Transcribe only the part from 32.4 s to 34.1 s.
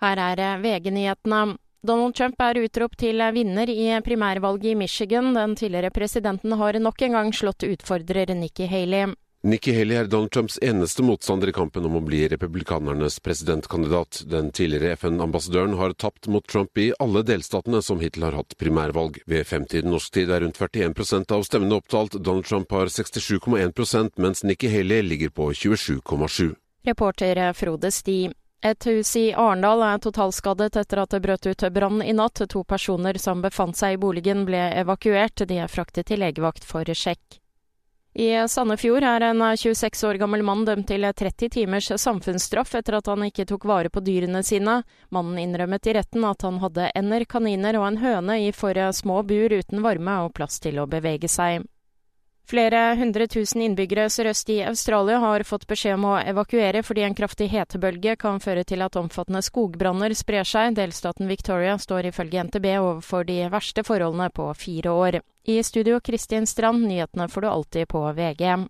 To personer som befant seg i